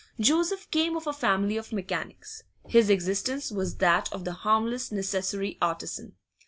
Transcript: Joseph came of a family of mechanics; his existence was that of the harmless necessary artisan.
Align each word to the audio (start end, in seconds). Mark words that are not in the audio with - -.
Joseph 0.19 0.67
came 0.71 0.97
of 0.97 1.05
a 1.05 1.13
family 1.13 1.57
of 1.57 1.71
mechanics; 1.71 2.41
his 2.67 2.89
existence 2.89 3.51
was 3.51 3.75
that 3.77 4.11
of 4.11 4.25
the 4.25 4.33
harmless 4.33 4.91
necessary 4.91 5.59
artisan. 5.61 6.15